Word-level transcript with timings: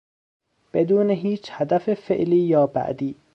بدون 0.73 1.09
هیچ 1.09 1.49
هدف 1.51 1.89
فعلی 1.93 2.39
یا 2.39 2.67
بعدی 2.67 3.15